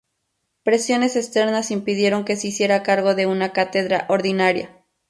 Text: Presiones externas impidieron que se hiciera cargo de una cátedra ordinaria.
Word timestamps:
Presiones 0.63 1.15
externas 1.15 1.69
impidieron 1.69 2.25
que 2.25 2.35
se 2.35 2.47
hiciera 2.47 2.81
cargo 2.81 3.13
de 3.13 3.27
una 3.27 3.53
cátedra 3.53 4.07
ordinaria. 4.09 4.79